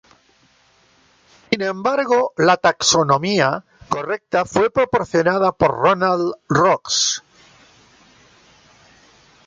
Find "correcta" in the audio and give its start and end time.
3.87-4.45